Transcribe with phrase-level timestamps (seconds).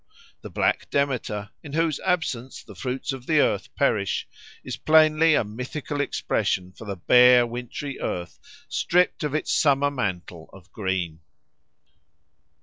[0.41, 4.27] The Black Demeter, in whose absence the fruits of the earth perish,
[4.63, 10.49] is plainly a mythical expression for the bare wintry earth stripped of its summer mantle
[10.53, 11.19] of green.